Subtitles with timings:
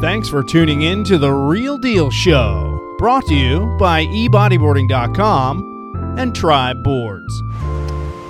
[0.00, 6.32] Thanks for tuning in to The Reale Deal Show, brought to you by ebodyboarding.com and
[6.32, 7.42] Tribe Boards.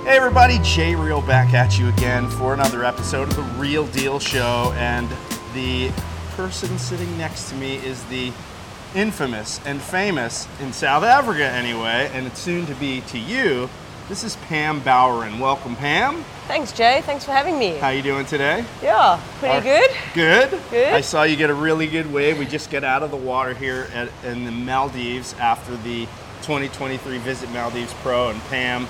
[0.03, 4.17] Hey everybody, Jay Reale back at you again for another episode of The Reale Deal
[4.17, 4.73] Show.
[4.77, 5.07] And
[5.53, 5.91] the
[6.31, 8.33] person sitting next to me is the
[8.95, 13.69] infamous and famous, in South Africa anyway, and it's soon to be to you.
[14.09, 15.39] This is Pam Bowren.
[15.39, 16.23] Welcome, Pam.
[16.47, 17.01] Thanks, Jay.
[17.05, 17.77] Thanks for having me.
[17.77, 18.65] How you doing today?
[18.81, 19.89] Yeah, pretty Are- good.
[20.15, 20.59] Good.
[20.71, 20.93] Good.
[20.93, 22.39] I saw you get a really good wave.
[22.39, 26.05] We just got out of the water here at, in the Maldives after the
[26.41, 28.87] 2023 Visit Maldives Pro, and Pam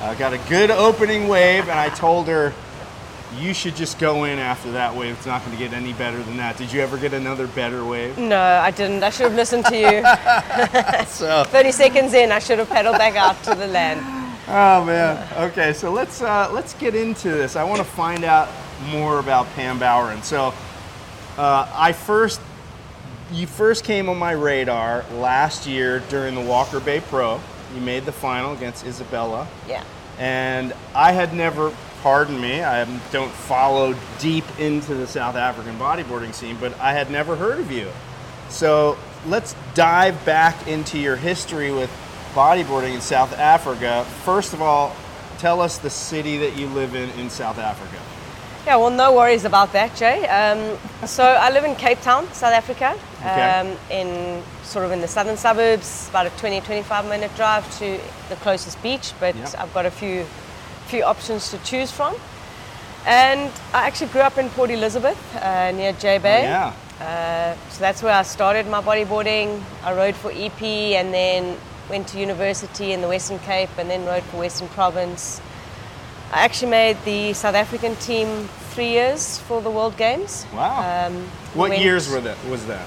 [0.00, 1.68] uh, got a good opening wave.
[1.68, 2.52] And I told her,
[3.38, 5.14] "You should just go in after that wave.
[5.16, 7.84] It's not going to get any better than that." Did you ever get another better
[7.84, 8.18] wave?
[8.18, 9.04] No, I didn't.
[9.04, 10.02] I should have listened to you.
[11.06, 14.25] So, 30 seconds in, I should have pedaled back out to the land.
[14.48, 15.26] Oh man.
[15.50, 17.56] Okay, so let's uh, let's get into this.
[17.56, 18.48] I want to find out
[18.90, 20.22] more about Pam Bowren.
[20.22, 20.54] So,
[21.36, 22.40] uh, I first
[23.32, 27.40] you first came on my radar last year during the Walker Bay Pro.
[27.74, 29.82] You made the final against Isabella, Yeah.
[30.18, 31.72] and I had never.
[32.02, 37.10] Pardon me, I don't follow deep into the South African bodyboarding scene, but I had
[37.10, 37.88] never heard of you.
[38.48, 41.90] So let's dive back into your history with
[42.36, 44.04] bodyboarding in South Africa.
[44.24, 44.94] First of all,
[45.38, 47.96] tell us the city that you live in in South Africa.
[48.66, 50.26] Yeah, well, no worries about that, Jay.
[50.26, 53.42] Um, so I live in Cape Town, South Africa, Okay.
[53.50, 57.98] um, in sort of in the southern suburbs, about a 20, 25 minute drive to
[58.28, 59.54] the closest beach, but Yep.
[59.58, 60.26] I've got a few,
[60.88, 62.14] few options to choose from.
[63.06, 66.42] And I actually grew up in Port Elizabeth, uh, near J Bay.
[66.42, 66.72] yeah.
[67.00, 69.62] Uh, so that's where I started my bodyboarding.
[69.84, 70.60] I rode for EP
[70.96, 71.56] and then
[71.88, 75.40] went to university in the Western Cape and then rode for Western Province.
[76.32, 80.44] I actually made the South African team three years for the World Games.
[80.52, 81.06] Wow.
[81.06, 81.14] Um,
[81.54, 82.36] what went- years were that?
[82.46, 82.86] Was that?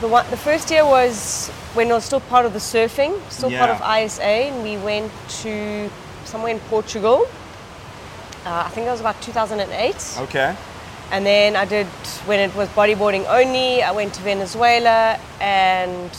[0.00, 3.50] The, one, the first year was when I was still part of the surfing, still
[3.52, 5.88] part of ISA, and we went to
[6.24, 7.26] somewhere in Portugal.
[8.44, 10.16] Uh, I think it was about 2008.
[10.22, 10.56] Okay.
[11.12, 11.86] And then I did,
[12.26, 16.10] when it was bodyboarding only, I went to Venezuela and,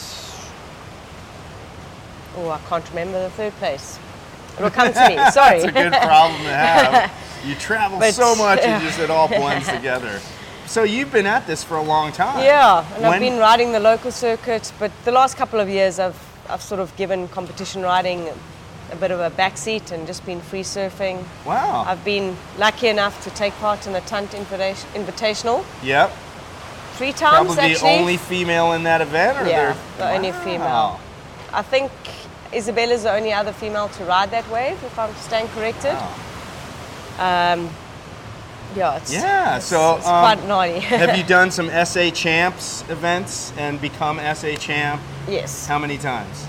[2.37, 3.99] oh, I can't remember the third place.
[4.57, 5.57] It'll come to me, sorry.
[5.57, 7.11] It's a good problem to have.
[7.45, 10.21] You travel But- so much and just it all blends together.
[10.65, 12.41] So you've been at this for a long time.
[12.41, 15.99] yeah, and When- I've been riding the local circuit, but the last couple of years
[15.99, 16.17] I've,
[16.49, 18.29] I've sort of given competition riding
[18.91, 21.25] a bit of a backseat and just been free surfing.
[21.45, 21.83] Wow.
[21.85, 26.11] I've been lucky enough to take part in the Tunt Invita- Invitational yep.
[26.93, 27.89] three times Probably the actually.
[27.89, 30.97] only female in that event, or Yeah, the only female.
[31.51, 31.91] I think
[32.55, 35.93] Isabella's the only other female to ride that wave, if I'm staying corrected.
[35.93, 37.53] Wow.
[37.53, 37.69] Um,
[38.75, 40.79] yeah, it's, Yeah, it's, so, it's um, quite naughty.
[40.79, 45.01] Have you done some SA champs events and become SA champ?
[45.27, 45.67] yes.
[45.67, 46.45] How many times?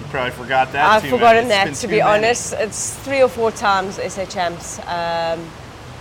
[0.00, 0.84] You probably forgot that.
[0.86, 2.02] I've too forgotten that, to be many.
[2.02, 2.52] honest.
[2.54, 4.78] It's three or four times SA champs.
[4.80, 5.40] Um,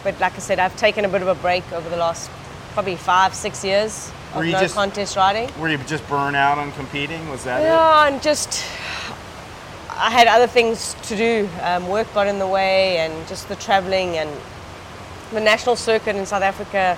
[0.03, 2.30] but like I said, I've taken a bit of a break over the last
[2.74, 5.50] probably five, six years Were of you no just- contest riding.
[5.59, 7.30] Were you just burn out on competing?
[7.30, 7.66] Was that it?
[7.66, 8.66] Yeah, and just
[9.98, 11.50] I had other things to do.
[11.62, 14.30] Um, work got in the way, and just the traveling and
[15.31, 16.98] the national circuit in South Africa.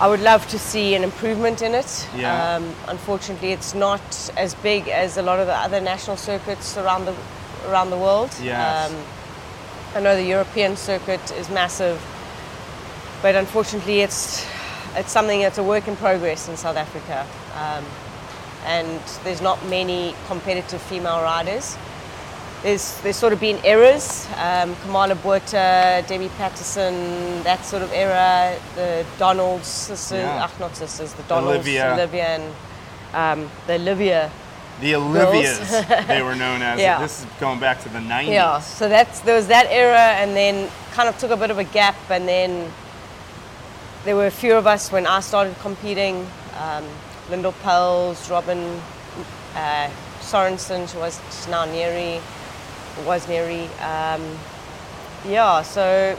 [0.00, 2.08] I would love to see an improvement in it.
[2.16, 2.56] Yeah.
[2.56, 7.04] Um, unfortunately, it's not as big as a lot of the other national circuits around
[7.04, 7.14] the
[7.68, 8.30] around the world.
[8.86, 8.96] Um,
[9.94, 12.00] I know the European circuit is massive,
[13.20, 14.46] but unfortunately, it's
[14.96, 17.84] it's something that's a work in progress in South Africa, um,
[18.64, 21.76] and there's not many competitive female riders.
[22.62, 28.54] There's there's sort of been eras, um, Kamala Botha, Debbie Patterson, that sort of era,
[28.74, 30.44] the Donalds sisters, Yeah.
[30.44, 31.94] ach, not sisters, the Donalds, Olivia.
[31.94, 32.44] Olivia and
[33.14, 34.30] um, the Olivia
[34.80, 36.78] The Olivias, they were known as.
[36.78, 37.00] Yeah.
[37.00, 38.28] This is going back to the 90s.
[38.28, 41.58] Yeah, so that's there was that era, and then kind of took a bit of
[41.58, 42.70] a gap, and then
[44.04, 46.26] there were a few of us when I started competing.
[46.60, 46.84] Um,
[47.30, 48.80] Lyndall Pels, Robin
[49.54, 49.88] uh,
[50.20, 52.20] Sorensen, she was now Neri,
[53.04, 53.64] was Neri.
[53.80, 54.22] Um,
[55.28, 56.18] yeah, so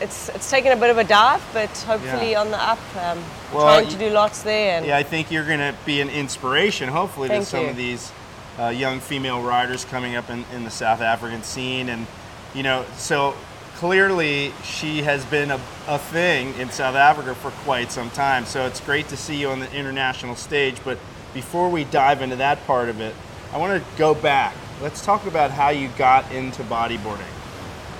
[0.00, 2.40] it's it's taken a bit of a dive, but hopefully Yeah.
[2.40, 2.78] on the up.
[2.96, 3.18] Um,
[3.52, 6.08] Well, trying to do lots there, and Yeah, I think you're going to be an
[6.10, 7.70] inspiration, hopefully, to some you.
[7.70, 8.12] of these
[8.58, 11.88] uh, young female riders coming up in, in the South African scene.
[11.88, 12.06] And,
[12.54, 13.34] you know, so
[13.76, 18.44] clearly she has been a, a thing in South Africa for quite some time.
[18.44, 20.76] So it's great to see you on the international stage.
[20.84, 20.98] But
[21.34, 23.14] before we dive into that part of it,
[23.52, 24.54] I want to go back.
[24.80, 27.32] Let's talk about how you got into bodyboarding.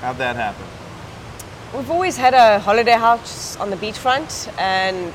[0.00, 0.64] How'd that happen?
[1.75, 5.12] We've always had a holiday house on the beachfront, and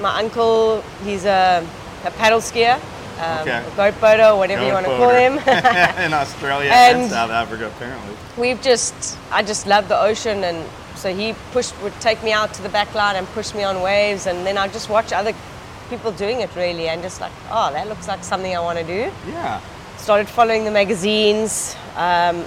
[0.00, 1.66] my uncle, he's a,
[2.04, 2.76] a paddle skier,
[3.20, 3.62] um, Okay.
[3.66, 5.32] a boat boater, whatever you want to call him.
[6.04, 8.16] in Australia and, And- South Africa, apparently.
[8.38, 10.66] We've just, I just love the ocean, and
[10.96, 13.82] so he pushed, would take me out to the back line and push me on
[13.82, 15.34] waves, and then I'd just watch other
[15.90, 18.84] people doing it really, and just like, oh, that looks like something I want to
[18.84, 19.12] do.
[19.28, 19.60] Yeah.
[20.04, 22.44] Started following the magazines um,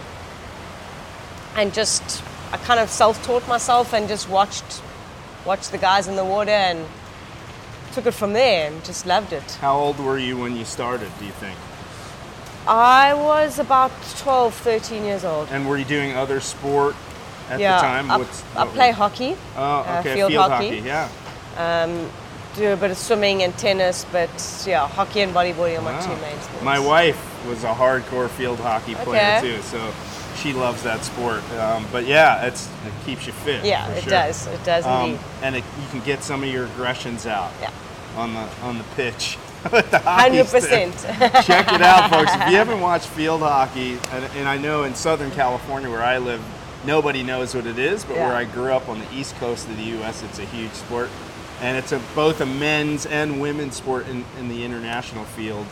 [1.55, 2.21] and just
[2.51, 4.83] I kind of self-taught myself and just watched
[5.43, 6.85] watched the guys in the water and
[7.93, 9.53] took it from there and just loved it.
[9.53, 11.57] How old were you when you started, do you think?
[12.67, 15.47] I was about 12, 13 years old.
[15.49, 16.95] And were you doing other sport
[17.49, 18.11] at yeah, the time?
[18.11, 20.77] I, What's- I what play hockey, Oh, uh, okay, field field, hockey.
[20.77, 20.87] hockey.
[20.87, 21.09] Yeah.
[22.57, 24.29] Do a bit of swimming and tennis, but
[24.67, 26.63] yeah, hockey and volleyball are my two main sports.
[26.63, 27.17] My wife
[27.47, 29.55] was a hardcore field hockey player Okay.
[29.55, 29.93] too, so
[30.41, 31.41] she loves that sport.
[31.53, 33.63] Um, but yeah, it's, it keeps you fit.
[33.65, 34.11] Yeah, it sure.
[34.11, 34.47] does.
[34.47, 35.19] It does Um, indeed.
[35.43, 37.71] and it, you can get some of your aggressions out Yeah.
[38.15, 39.37] on the on the pitch.
[39.71, 40.93] with the hockey Hundred percent.
[41.45, 42.31] Check it out, folks.
[42.33, 46.19] If you haven't watched field hockey, and, and I know in Southern California where I
[46.19, 46.41] live,
[46.85, 48.27] nobody knows what it is, but Yeah.
[48.27, 51.09] where I grew up on the East Coast of the U.S., it's a huge sport,
[51.61, 55.65] and it's a, both a men's and women's sport in, in the international field.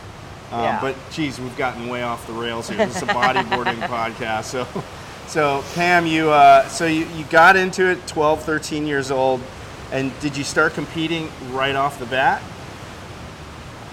[0.52, 0.80] Um, Yeah.
[0.80, 2.84] But geez, we've gotten way off the rails here.
[2.86, 4.66] This is a bodyboarding podcast, so.
[5.28, 9.40] So Pam, you uh, so you, you got into it 12, 13 years old,
[9.90, 12.40] and did you start competing right off the bat?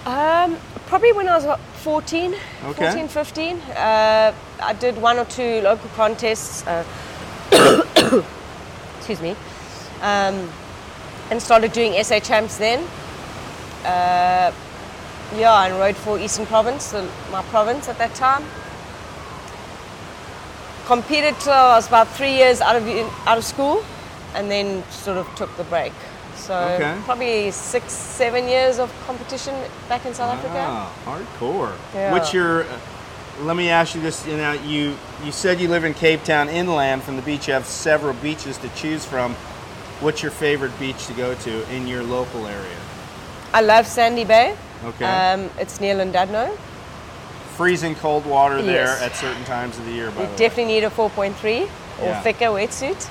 [0.05, 2.35] Um, probably when I was about 14,
[2.65, 2.85] Okay.
[2.91, 3.57] 14, 15.
[3.57, 6.65] Uh, I did one or two local contests.
[6.67, 6.83] Uh,
[8.97, 9.35] excuse me.
[10.01, 10.49] Um,
[11.33, 12.79] and started doing SA champs then.
[13.83, 14.53] Uh,
[15.35, 16.93] yeah, and rode for Eastern Province,
[17.31, 18.43] my province at that time.
[20.85, 22.87] Competed till I was about three years out of
[23.25, 23.83] out of school,
[24.35, 25.93] and then sort of took the break.
[26.35, 26.95] So Okay.
[27.05, 29.55] probably six, seven years of competition
[29.89, 30.53] back in South Africa.
[30.53, 31.73] Wow, hardcore.
[31.95, 32.11] Yeah.
[32.11, 32.63] What's your?
[32.63, 32.67] Uh,
[33.41, 34.27] let me ask you this.
[34.27, 34.95] You know, you
[35.25, 37.47] you said you live in Cape Town, inland from the beach.
[37.47, 39.35] You have several beaches to choose from.
[40.03, 42.77] What's your favorite beach to go to in your local area?
[43.53, 44.53] I love Sandy Bay.
[44.83, 45.05] Okay.
[45.05, 46.57] Um, it's near Llandudno.
[47.55, 49.01] Freezing cold water there Yes.
[49.01, 50.11] at certain times of the year.
[50.11, 50.37] By You the way.
[50.37, 51.69] definitely need a 4.3
[52.01, 52.21] or Yeah.
[52.21, 53.07] thicker wetsuit.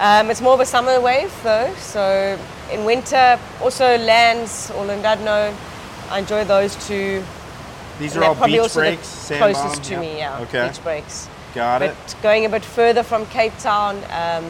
[0.00, 2.38] Um, it's more of a summer wave though, so
[2.72, 5.52] in winter also lands or Llandudno.
[6.10, 7.22] I enjoy those two.
[7.98, 9.06] These and are all probably beach also the breaks.
[9.08, 9.82] sand closest bomb?
[9.90, 10.38] to me, yeah.
[10.40, 10.68] Okay.
[10.68, 11.28] Beach breaks.
[11.54, 12.14] Got but it.
[12.22, 14.44] going a bit further from Cape Town, um,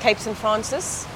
[0.00, 1.06] Cape St Francis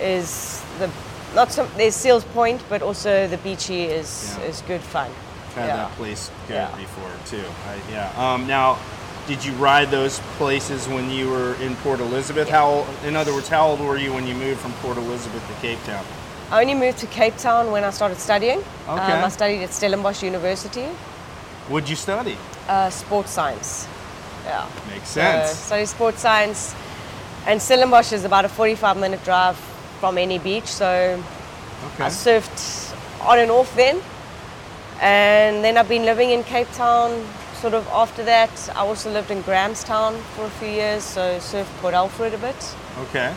[0.00, 0.90] is the
[1.34, 4.44] not so there's Seals Point, but also the beachy is Yeah.
[4.48, 5.10] is good fun.
[5.54, 5.76] Had yeah.
[5.76, 6.68] that place good Yeah.
[6.76, 7.44] before too.
[7.68, 8.10] I, yeah.
[8.16, 8.78] Um, now,
[9.26, 12.48] did you ride those places when you were in Port Elizabeth?
[12.48, 15.54] How, in other words, how old were you when you moved from Port Elizabeth to
[15.60, 16.04] Cape Town?
[16.52, 18.58] I only moved to Cape Town when I started studying.
[18.88, 19.12] Okay.
[19.12, 20.86] Um, I studied at Stellenbosch University,
[21.68, 22.36] What'd you study?
[22.68, 23.88] uh, sports science.
[24.44, 24.64] Yeah.
[24.88, 25.58] Makes So, sense.
[25.58, 26.74] studied sports science,
[27.46, 29.56] and Stellenbosch is about a 45 minute drive
[30.00, 30.66] from any beach.
[30.66, 31.22] So
[31.98, 34.00] I surfed on and off then.
[35.00, 37.26] And then I've been living in Cape Town
[37.60, 38.70] sort of after that.
[38.74, 42.76] I also lived in Grahamstown for a few years, so surfed Port Alfred a bit.
[42.98, 43.34] Okay.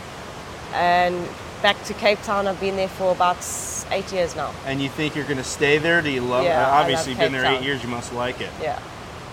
[0.72, 1.28] And
[1.62, 3.44] back to Cape Town, I've been there for about
[3.90, 4.54] eight years now.
[4.64, 6.00] And you think you're going to stay there?
[6.00, 6.44] Do you love?
[6.44, 7.82] Yeah, uh, I obviously, love you've been there eight years.
[7.82, 8.50] You must like it.
[8.62, 8.78] Yeah.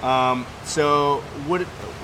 [0.03, 1.61] Um, so, what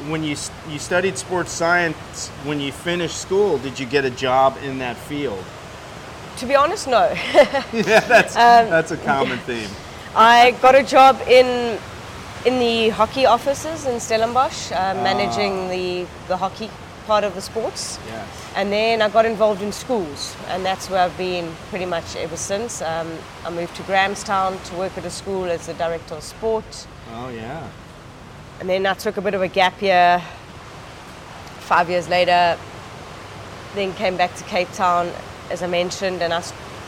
[0.09, 0.35] when you
[0.69, 2.29] you studied sports science?
[2.45, 5.43] When you finished school, did you get a job in that field?
[6.38, 7.12] To be honest, no.
[7.33, 9.69] yeah, that's Um, that's a common theme.
[10.15, 11.79] I got a job in
[12.45, 16.69] in the hockey offices in Stellenbosch, uh, managing the, the hockey
[17.07, 18.00] part of the sports.
[18.07, 18.27] Yes.
[18.55, 22.35] And then I got involved in schools, and that's where I've been pretty much ever
[22.35, 22.81] since.
[22.81, 23.09] Um,
[23.45, 27.29] I moved to Grahamstown to work at a school as the director of sport, Oh
[27.29, 27.67] yeah.
[28.60, 30.22] And then I took a bit of a gap year.
[31.60, 32.57] Five years later,
[33.75, 35.12] then came back to Cape Town,
[35.50, 36.43] as I mentioned, and I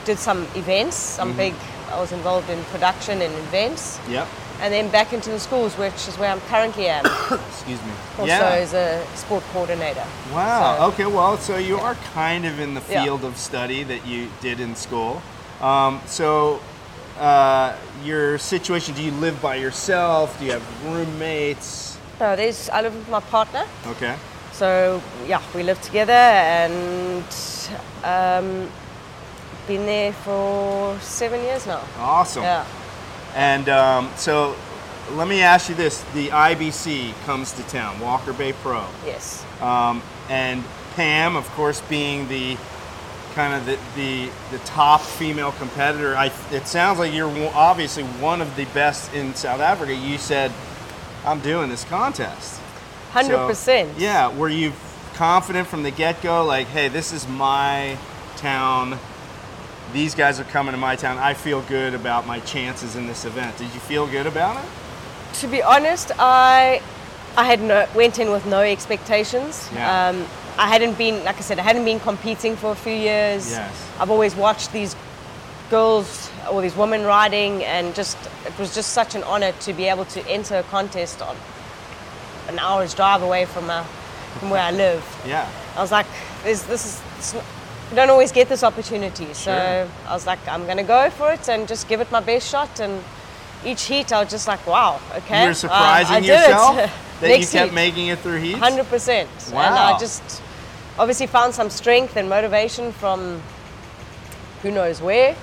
[0.05, 1.53] did some events, some big.
[1.91, 4.27] I was involved in production and events, Yep.
[4.60, 7.05] and then back into the schools, which is where I'm currently at,
[7.50, 7.91] Excuse me.
[8.19, 8.50] also yeah.
[8.50, 10.03] as a sport coordinator.
[10.34, 10.77] Wow.
[10.77, 11.05] So- okay.
[11.05, 13.03] Well, so you are kind of in the Yeah.
[13.03, 15.22] field of study that you did in school.
[15.62, 16.60] Um, so,
[17.19, 18.93] uh, your situation?
[18.95, 20.38] Do you live by yourself?
[20.39, 21.98] Do you have roommates?
[22.19, 23.65] No, there's I live with my partner.
[23.88, 24.15] Okay.
[24.51, 27.24] So yeah, we live together and
[28.03, 28.69] um,
[29.67, 31.84] been there for seven years now.
[31.98, 32.43] Awesome.
[32.43, 32.65] Yeah.
[33.36, 34.55] And um, so,
[35.12, 39.43] let me ask you this: the IBC comes to town, Walker Bay Pro, Yes.
[39.62, 40.63] um, and
[40.95, 42.55] Pam, of course, being the
[43.36, 46.15] kind of the, the the top female competitor.
[46.15, 49.94] I it sounds like you're obviously one of the best in South Africa.
[49.94, 50.51] You said,
[51.25, 52.62] "I'm doing this contest."
[53.12, 53.98] Hundred So, percent.
[53.98, 54.36] Yeah.
[54.36, 54.74] Were you
[55.13, 56.44] confident from the get go?
[56.46, 57.98] Like, hey, this is my
[58.38, 58.98] town.
[59.94, 61.18] These guys are coming to my town.
[61.18, 63.58] I feel good about my chances in this event.
[63.58, 64.70] Did you feel good about it?
[65.39, 66.82] To be honest, I
[67.38, 69.70] I had no went in with no expectations.
[69.74, 70.10] Yeah.
[70.10, 70.25] Um,
[70.57, 73.51] I hadn't been, like I said, I hadn't been competing for a few years.
[73.51, 73.89] Yes.
[74.00, 74.95] I've always watched these
[75.69, 79.85] girls or these women riding, and just it was just such an honor to be
[79.85, 81.35] able to enter a contest on
[82.47, 83.83] an hour's drive away from uh,
[84.39, 85.03] from where I live.
[85.25, 85.50] Yeah.
[85.75, 86.05] I was like,
[86.43, 87.43] this, this is, not,
[87.89, 89.27] you don't always get this opportunity.
[89.33, 89.88] So Sure.
[90.07, 92.50] I was like, I'm going to go for it and just give it my best
[92.50, 92.79] shot.
[92.79, 93.03] And
[93.65, 95.41] each heat, I was just like, wow, okay.
[95.41, 96.75] You were uh, surprising did yourself
[97.21, 98.59] that you kept heat, making it through heats.
[98.59, 99.53] 100%.
[99.53, 99.62] Wow.
[99.62, 100.41] And I just
[100.98, 103.42] obviously found some strength and motivation from
[104.62, 105.36] who knows where.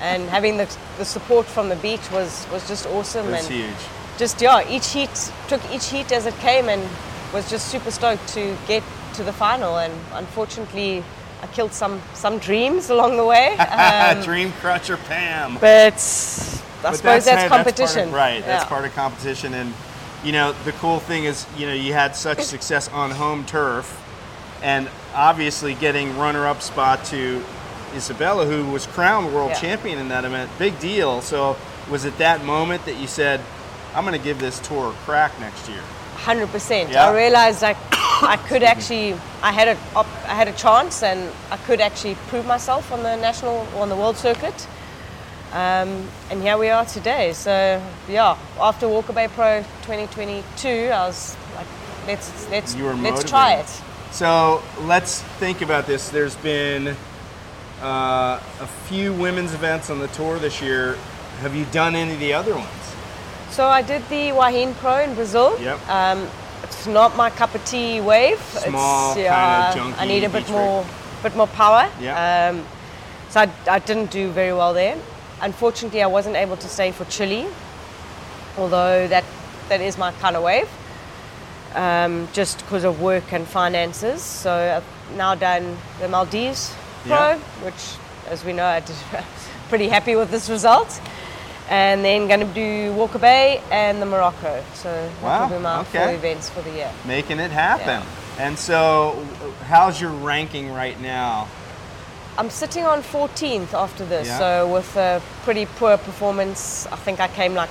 [0.00, 3.30] and having the, the support from the beach was, was just awesome.
[3.30, 3.74] That's and huge.
[4.18, 6.82] just yeah, each heat took each heat as it came, and
[7.32, 8.82] was just super stoked to get
[9.14, 9.78] to the final.
[9.78, 11.02] And unfortunately,
[11.42, 13.56] I killed some some dreams along the way.
[13.58, 15.54] Um, Dream Crusher Pam.
[15.54, 15.96] but I
[16.82, 18.44] But suppose that's, of- competition, right?
[18.44, 19.72] That's part of competition, and
[20.24, 23.86] you know the cool thing is you know you had such success on home turf,
[24.62, 27.44] and obviously getting runner-up spot to
[27.94, 29.60] Isabella, who was crowned world Yeah.
[29.60, 31.20] champion in that event, big deal.
[31.22, 31.56] So
[31.90, 33.40] was it that moment that you said,
[33.94, 35.80] "I'm going to give this tour a crack next year"?
[36.16, 36.94] Hundred percent.
[36.94, 37.76] I realized like
[38.22, 42.44] I could actually, I had a, I had a chance, and I could actually prove
[42.46, 44.66] myself on the national, on the world circuit.
[45.52, 47.32] Um, and here we are today.
[47.32, 51.66] So yeah, after Walker Bay Pro 2022, I was like,
[52.06, 53.82] let's let's let's try it.
[54.10, 56.08] So let's think about this.
[56.08, 56.96] There's been
[57.80, 60.96] uh, a few women's events on the tour this year.
[61.40, 62.68] Have you done any of the other ones?
[63.50, 65.60] So I did the Wahine Pro in Brazil.
[65.60, 65.88] Yep.
[65.88, 66.28] Um,
[66.62, 68.40] it's not my cup of tea wave.
[68.40, 70.84] Small, it's, kinda junky I need a bit more,
[71.22, 71.88] bit more power.
[72.00, 72.50] Yeah.
[72.50, 72.66] Um,
[73.30, 74.96] so I, I didn't do very well there.
[75.40, 77.46] Unfortunately, I wasn't able to stay for Chile,
[78.56, 79.24] although that
[79.68, 80.68] that is my kind of wave.
[81.74, 84.22] Um, just because of work and finances.
[84.22, 86.74] So I've now done the Maldives
[87.06, 87.38] Pro, Yeah.
[87.62, 87.74] which,
[88.28, 88.96] as we know, I did
[89.68, 91.00] pretty happy with this result.
[91.70, 94.64] And then going to do Walker Bay and the Morocco.
[94.74, 95.98] So Wow, will be my okay.
[96.06, 96.90] four events for the year.
[97.04, 98.02] Making it happen.
[98.02, 98.46] Yeah.
[98.46, 99.22] And so,
[99.66, 101.48] how's your ranking right now?
[102.38, 104.38] I'm sitting on 14th after this, Yeah.
[104.38, 107.68] so with a pretty poor performance, I think I came like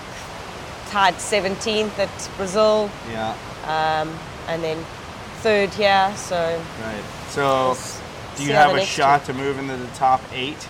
[0.89, 3.33] tied 17th at Brazil, Yeah,
[3.67, 4.09] um,
[4.47, 4.83] and then
[5.41, 6.11] third here.
[6.15, 6.35] So
[6.81, 7.03] right.
[7.29, 7.77] So,
[8.37, 10.67] do you have a shot to move into the top eight?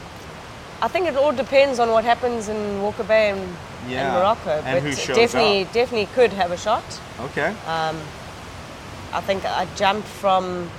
[0.82, 3.56] I think it all depends on what happens in Walker Bay and,
[3.90, 4.52] Yeah, and Morocco.
[4.52, 5.74] and but who shows definitely, up.
[5.74, 6.84] definitely could have a shot.
[7.20, 7.48] Okay.
[7.66, 7.98] Um,
[9.12, 10.70] I think I jumped from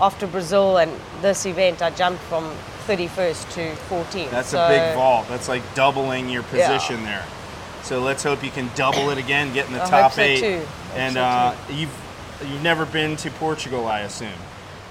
[0.00, 1.80] after Brazil and this event.
[1.80, 2.44] I jumped from
[2.86, 4.30] 31st to 14th.
[4.30, 5.26] That's so a big vault.
[5.28, 6.68] That's like doubling your Yeah.
[6.68, 7.24] position there.
[7.88, 10.40] So let's hope you can double it again, get in the I top so eight.
[10.40, 10.62] too.
[10.94, 11.88] And so uh, you've
[12.46, 14.28] you've never been to Portugal, I assume.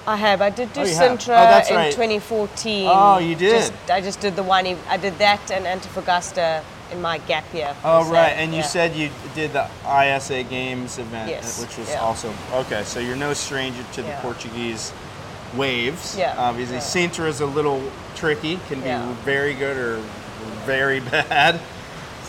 [0.08, 0.42] I have.
[0.42, 0.84] I did do Oh.
[0.86, 1.92] Sintra Oh, that's in right.
[1.92, 2.90] 2014.
[2.92, 3.52] Oh, you did?
[3.52, 4.66] Just, I just did the one.
[4.90, 7.76] I did that and Antofagasta in my gap year.
[7.84, 11.90] Oh So, right, and you said you did the ISA Games event, Yes, which was
[11.92, 12.00] yeah.
[12.00, 12.84] also okay.
[12.84, 14.92] So you're no stranger to the Portuguese
[15.56, 16.18] waves.
[16.18, 16.82] Yeah, Obviously, yeah.
[16.82, 17.80] Sintra is a little
[18.16, 18.60] tricky.
[18.70, 19.14] Can be Yeah.
[19.24, 19.98] very good or
[20.66, 21.60] very bad.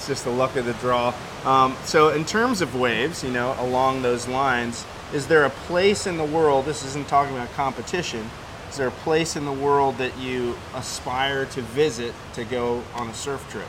[0.09, 1.13] Just the luck of the draw.
[1.45, 6.07] Um, so in terms of waves, you know, along those lines, is there a place
[6.07, 6.65] in the world?
[6.65, 8.29] This isn't talking about competition.
[8.71, 13.09] Is there a place in the world that you aspire to visit to go on
[13.09, 13.69] a surf trip?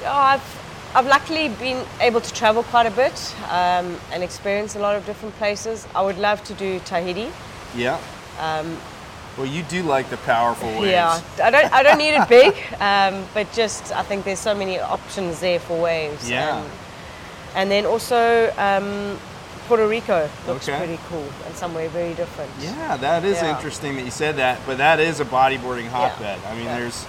[0.00, 4.78] Yeah, I've, I've luckily been able to travel quite a bit um, and experience a
[4.78, 5.86] lot of different places.
[5.96, 7.32] I would love to do Tahiti.
[7.76, 8.00] Yeah.
[9.36, 10.82] Well, you do like the powerful waves.
[10.82, 14.38] Um, Yeah, I don't, I don't need it big, um, but just I think there's
[14.38, 16.28] so many options there for waves.
[16.30, 16.58] Yeah.
[16.62, 16.70] And,
[17.56, 19.18] and then also um,
[19.66, 20.78] Puerto Rico looks Okay.
[20.78, 22.50] pretty cool and somewhere very different.
[22.60, 23.54] Yeah, that is Yeah.
[23.56, 26.38] interesting that you said that, but that is a bodyboarding hotbed.
[26.46, 26.78] I mean, Yeah.
[26.78, 27.06] there's,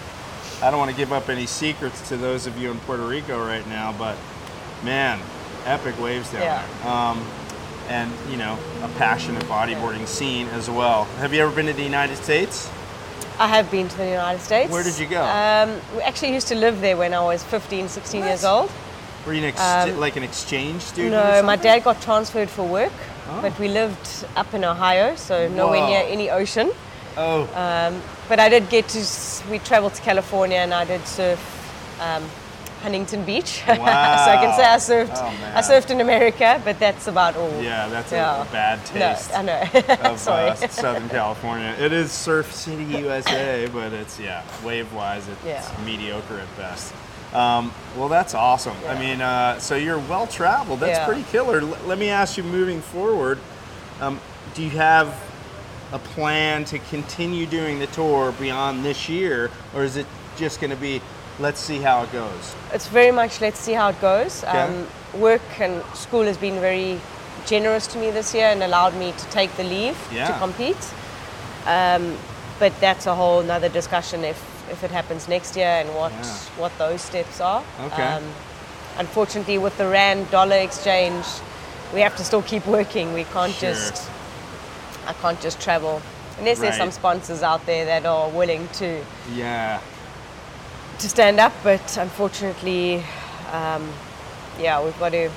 [0.62, 3.38] I don't want to give up any secrets to those of you in Puerto Rico
[3.46, 4.15] right now, but
[4.84, 5.20] man,
[5.65, 6.63] epic waves down Yeah.
[6.84, 6.91] there.
[7.88, 11.06] Um, and, you know, a passionate bodyboarding scene as well.
[11.20, 12.70] Have you ever been to the United States?
[13.39, 14.72] I have been to the United States.
[14.72, 15.22] Where did you go?
[15.24, 18.72] Um, we actually used to live there when I was 15, 16 years old.
[19.25, 21.13] Were you an ex- Um, like an exchange student?
[21.13, 22.94] No, my dad got transferred for work,
[23.30, 23.42] Oh.
[23.42, 25.88] but we lived up in Ohio, so nowhere Whoa.
[25.88, 26.72] near any ocean.
[27.18, 27.48] Oh,
[28.27, 29.00] But I did get to,
[29.51, 31.39] we traveled to California and I did surf
[32.01, 32.24] um,
[32.86, 33.63] Huntington Beach.
[33.65, 37.50] so I can say I surfed, Oh, I surfed in America, but that's about all.
[37.63, 38.44] yeah, that's a- Yeah.
[38.44, 39.32] a, bad taste.
[39.32, 39.62] No, I know.
[40.12, 40.50] of Sorry.
[40.51, 41.75] uh, Southern California.
[41.80, 45.68] It is Surf City, USA, but it's yeah, wave wise, it's Yeah.
[45.84, 46.94] mediocre at best.
[47.34, 48.77] Um, well, that's awesome.
[48.88, 50.80] I mean, uh, so you're well traveled.
[50.80, 51.06] That's Yeah.
[51.08, 51.62] pretty killer.
[51.62, 53.39] L- let me ask you, moving forward,
[54.00, 54.22] um,
[54.54, 55.12] do you have
[55.92, 60.06] a plan to continue doing the tour beyond this year, or is it
[60.38, 61.01] just going to be,
[61.39, 62.56] let's see how it goes?
[62.74, 64.44] It's very much let's see how it goes.
[64.44, 64.60] Okay.
[64.60, 64.88] Um,
[65.20, 67.00] work and school has been very
[67.46, 70.94] generous to me this year and allowed me to take the leave to compete.
[71.65, 72.18] Um,
[72.60, 74.38] but that's a whole nother discussion if,
[74.72, 76.24] if it happens next year and what, Yeah.
[76.58, 77.60] what those steps are.
[77.80, 78.20] Um, Okay.
[78.98, 81.25] unfortunately, with the rand dollar exchange,
[81.94, 83.13] we have to still keep working.
[83.13, 83.72] We can't Sure.
[83.74, 84.10] just
[85.08, 86.01] I can't just travel
[86.39, 89.80] unless there's some sponsors out there that are willing to Yeah.
[91.00, 93.04] To stand up, but unfortunately,
[93.52, 93.90] um,
[94.60, 95.30] yeah, we've got to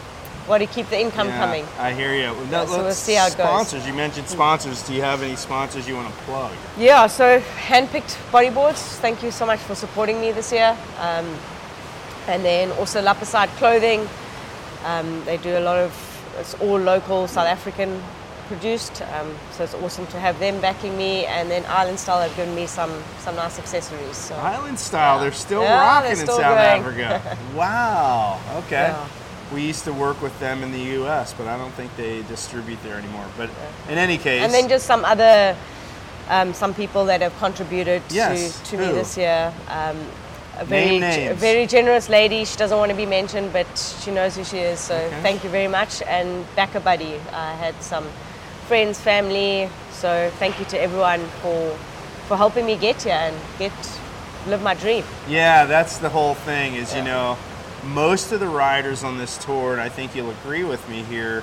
[0.47, 1.67] got to keep the income Yeah, coming.
[1.79, 2.35] I hear you.
[2.47, 3.47] Now, so we'll see how it goes.
[3.47, 3.87] Sponsors.
[3.87, 4.83] You mentioned sponsors.
[4.87, 6.53] Do you have any sponsors you want to plug?
[6.79, 8.97] Yeah, so handpicked bodyboards.
[9.00, 10.77] Thank you so much for supporting me this year.
[10.99, 11.27] Um,
[12.29, 14.09] and then also Lapaside Clothing.
[14.85, 15.93] Um, they do a lot of
[16.38, 18.03] it's all local South African
[18.49, 19.02] produced.
[19.02, 21.26] Um, so it's awesome to have them backing me.
[21.26, 22.90] And then Island Style have given me some
[23.21, 24.17] some nice accessories.
[24.17, 25.23] So Island style, Yeah.
[25.23, 26.59] they're still Yeah, rocking they're in South going.
[26.83, 27.38] Africa.
[27.55, 28.40] wow.
[28.67, 28.88] Okay.
[28.88, 29.07] Yeah.
[29.55, 32.83] We used to work with them in the U.S., but I don't think they distribute
[32.83, 33.25] there anymore.
[33.38, 33.49] But
[33.88, 35.57] in any case, And then just some other,
[36.28, 39.50] um, some people that have contributed Yes, to, to me this year.
[39.69, 39.97] Um,
[40.59, 41.40] a very, Name ge- a names.
[41.40, 42.45] very generous lady.
[42.45, 43.67] She doesn't want to be mentioned, but
[44.02, 44.81] she knows who she is.
[44.81, 45.23] So Okay.
[45.23, 46.02] thank you very much.
[46.02, 48.05] And BackaBuddy, I had some
[48.69, 49.71] friends, family.
[49.93, 51.77] So thank you to everyone for
[52.29, 53.73] for helping me get here and get
[54.47, 55.05] live my dream.
[55.27, 56.75] yeah, that's the whole thing.
[56.75, 57.39] Is you know,
[57.85, 61.43] most of the riders on this tour, and I think you'll agree with me here,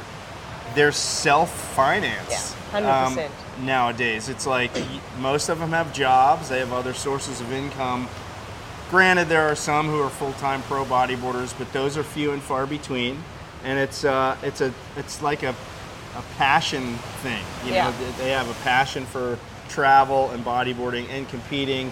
[0.76, 2.56] they're self-financed.
[2.72, 3.26] Yeah, 100%.
[3.26, 4.72] um, nowadays, it's like
[5.20, 6.50] most of them have jobs.
[6.50, 8.08] They have other sources of income.
[8.92, 12.68] Granted, there are some who are full-time pro bodyboarders, but those are few and far
[12.68, 13.24] between.
[13.64, 15.56] And it's uh, it's a it's like a,
[16.16, 17.44] a passion thing.
[17.66, 19.38] You know, th- they have a passion for
[19.70, 21.92] travel and bodyboarding and competing,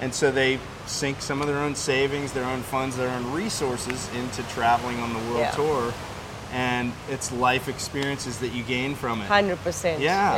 [0.00, 4.08] and so they sink some of their own savings, their own funds, their own resources
[4.16, 5.50] into traveling on the world Yeah.
[5.52, 5.92] tour.
[6.52, 9.26] And it's life experiences that you gain from it.
[9.26, 10.00] Hundred percent.
[10.00, 10.36] Yeah.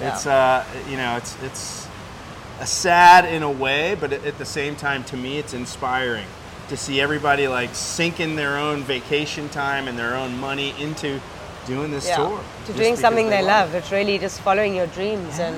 [0.00, 0.08] Yeah.
[0.12, 1.88] It's uh, you know, it's it's
[2.60, 6.26] a sad in a way, but at the same time, to me, it's inspiring
[6.68, 11.20] to see everybody like sinking their own vacation time and their own money into
[11.66, 12.16] doing this yeah.
[12.16, 12.40] tour.
[12.66, 13.74] To doing something they love.
[13.74, 13.78] it.
[13.78, 15.56] It's really just following your dreams and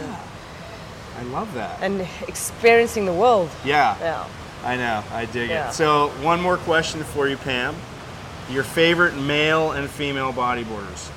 [1.19, 1.79] I love that.
[1.83, 3.51] and experiencing the world.
[3.65, 4.27] yeah, Yeah.
[4.65, 5.03] I know.
[5.13, 5.71] I dig Yeah.
[5.71, 5.75] it.
[5.75, 7.75] So, one more question for you, Pam.
[8.51, 11.11] Your favorite male and female bodyboarders?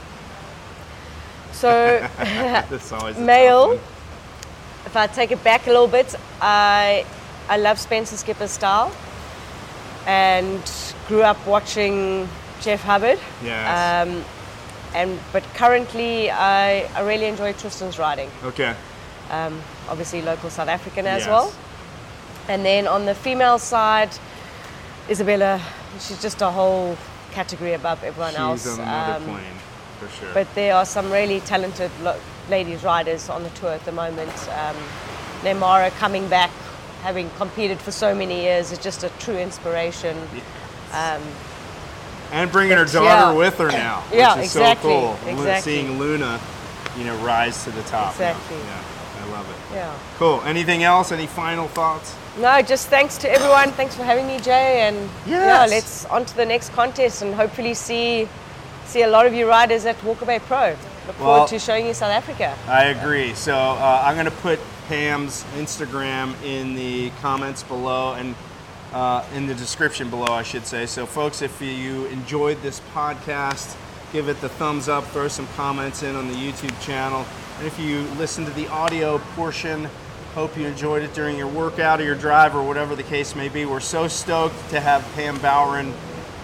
[1.52, 2.00] So
[3.20, 3.80] Male.
[4.86, 7.06] if I take it back a little bit, I
[7.50, 8.92] I love Spencer Skipper style,
[10.08, 10.62] and
[11.08, 12.28] grew up watching
[12.62, 13.20] Jeff Hubbard.
[13.44, 14.08] Yes.
[14.08, 14.24] Um,
[14.96, 18.30] and but currently, I, I really enjoy Tristan's riding.
[18.44, 18.74] Okay.
[19.30, 21.28] Um, obviously, local South African as Yes.
[21.30, 21.54] well.
[22.48, 24.10] And then on the female side,
[25.10, 25.60] Isabella,
[26.00, 26.96] she's just a whole
[27.32, 28.66] category above everyone She's else.
[28.78, 29.44] another Um, plane,
[30.00, 30.34] for sure.
[30.34, 34.32] but there are some really talented lo- ladies riders on the tour at the moment.
[34.50, 34.76] Um,
[35.44, 36.50] Neymara coming back,
[37.04, 40.16] having competed for so many years, is just a true inspiration.
[40.94, 41.22] Um,
[42.36, 43.34] And bringing her daughter yeah.
[43.34, 45.30] with her now, which Yeah, is exactly, so cool.
[45.32, 45.72] Exactly.
[45.74, 46.40] Seeing Luna,
[46.98, 48.20] you know, rise to the top.
[48.20, 48.32] now.
[48.32, 48.58] Exactly.
[48.58, 48.84] Yeah,
[49.26, 49.76] I love it.
[49.76, 49.98] yeah.
[50.18, 50.42] Cool.
[50.42, 51.14] Anything else?
[51.14, 52.14] Any final thoughts?
[52.38, 53.72] No, just thanks to everyone.
[53.72, 54.82] Thanks for having me, Jay.
[54.82, 58.28] And yeah, let's on to the next contest and hopefully see
[58.86, 60.72] see a lot of you riders at Walker Bay Pro.
[60.72, 62.54] Look Well- forward to showing you South Africa.
[62.68, 63.34] I agree.
[63.34, 68.36] So uh, I'm going to put Pam's Instagram in the comments below and
[68.96, 70.86] uh, in the description below, I should say.
[70.86, 73.76] So, folks, if you enjoyed this podcast,
[74.14, 77.26] give it the thumbs up, throw some comments in on the YouTube channel.
[77.58, 79.90] And if you listen to the audio portion,
[80.34, 83.50] hope you enjoyed it during your workout or your drive or whatever the case may
[83.50, 83.66] be.
[83.66, 85.94] We're so stoked to have Pam Bowren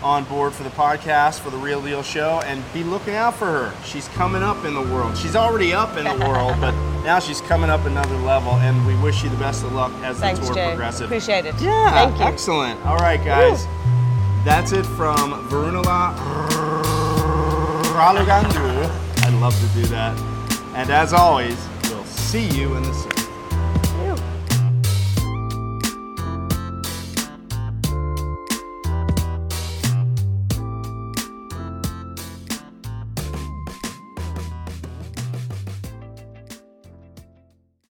[0.03, 3.45] on board for the podcast for the Reale Deal Show, and be looking out for
[3.45, 3.73] her.
[3.85, 5.15] She's coming up in the world.
[5.17, 8.53] She's already up in the world, but now she's coming up another level.
[8.53, 10.67] And we wish you the best of luck as Thanks, the tour Jay.
[10.69, 11.01] progresses.
[11.01, 11.55] Appreciate it.
[11.61, 12.25] Yeah, Thank you.
[12.25, 12.83] excellent.
[12.85, 13.65] All right, guys,
[14.43, 16.15] that's it from Varunulaa
[17.93, 18.89] Raalhugandu.
[19.25, 20.17] I love to do that.
[20.75, 21.57] And as always,
[21.89, 23.10] we'll see you in the.